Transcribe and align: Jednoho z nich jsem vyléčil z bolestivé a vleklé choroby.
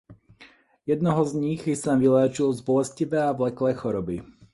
Jednoho 0.85 1.25
z 1.25 1.33
nich 1.33 1.67
jsem 1.67 1.99
vyléčil 1.99 2.53
z 2.53 2.61
bolestivé 2.61 3.23
a 3.23 3.31
vleklé 3.31 3.73
choroby. 3.73 4.23